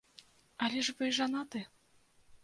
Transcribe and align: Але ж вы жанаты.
Але 0.67 0.79
ж 0.87 0.95
вы 1.01 1.09
жанаты. 1.17 1.61